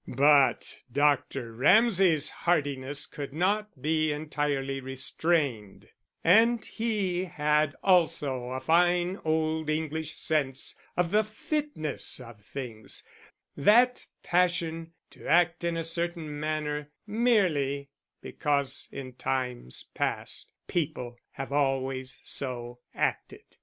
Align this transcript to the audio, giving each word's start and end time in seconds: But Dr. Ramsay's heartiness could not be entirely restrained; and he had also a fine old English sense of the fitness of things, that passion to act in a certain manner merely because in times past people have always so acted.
But 0.07 0.79
Dr. 0.91 1.53
Ramsay's 1.53 2.31
heartiness 2.31 3.05
could 3.05 3.33
not 3.33 3.79
be 3.79 4.11
entirely 4.11 4.81
restrained; 4.81 5.89
and 6.23 6.65
he 6.65 7.25
had 7.25 7.75
also 7.83 8.45
a 8.45 8.59
fine 8.59 9.19
old 9.23 9.69
English 9.69 10.15
sense 10.17 10.75
of 10.97 11.11
the 11.11 11.23
fitness 11.23 12.19
of 12.19 12.41
things, 12.43 13.03
that 13.55 14.07
passion 14.23 14.93
to 15.11 15.27
act 15.27 15.63
in 15.63 15.77
a 15.77 15.83
certain 15.83 16.39
manner 16.39 16.89
merely 17.05 17.91
because 18.23 18.89
in 18.91 19.13
times 19.13 19.83
past 19.93 20.47
people 20.65 21.15
have 21.33 21.51
always 21.53 22.19
so 22.23 22.79
acted. 22.95 23.43